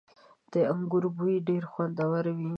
[0.51, 2.49] •د انګورو بوی ډېر خوندور وي.